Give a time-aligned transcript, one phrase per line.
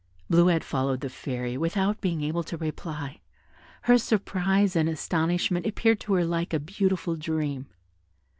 [0.31, 3.19] Bleuette followed the Fairy without being able to reply;
[3.83, 7.67] her surprise and astonishment appeared to her like a beautiful dream.